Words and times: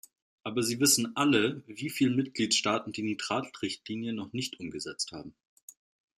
Aber 0.41 0.63
Sie 0.63 0.79
wissen 0.79 1.15
alle, 1.15 1.61
wieviele 1.67 2.09
Mitgliedstaaten 2.15 2.91
die 2.91 3.03
Nitrat-Richtlinie 3.03 4.13
noch 4.13 4.33
nicht 4.33 4.59
umgesetzt 4.59 5.11
haben. 5.11 5.35